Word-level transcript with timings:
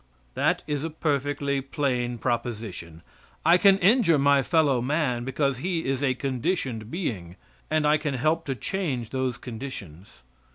That 0.33 0.63
is 0.65 0.83
a 0.83 0.89
perfectly 0.89 1.61
plain 1.61 2.17
proposition. 2.17 3.03
I 3.45 3.59
can 3.59 3.77
injure 3.77 4.17
my 4.17 4.41
fellow 4.41 4.81
man, 4.81 5.23
because 5.25 5.59
he 5.59 5.85
is 5.85 6.01
a 6.01 6.15
conditioned 6.15 6.89
being, 6.89 7.35
and 7.69 7.85
I 7.85 7.97
can 7.99 8.15
help 8.15 8.45
to 8.47 8.55
change 8.55 9.11
those 9.11 9.37
conditions. 9.37 10.23